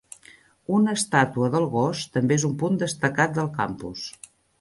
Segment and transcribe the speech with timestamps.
[0.77, 4.07] Una estàtua del gos també és un punt destacat del campus.